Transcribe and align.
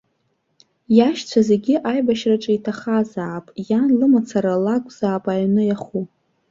Иашьцәа 0.97 1.39
зегь 1.47 1.71
аибашьраҿы 1.91 2.51
иҭахазаап, 2.55 3.45
иан 3.69 3.87
лымацара 3.99 4.63
лакәзаап 4.65 5.25
аҩны 5.33 5.61
иаху! 5.69 6.03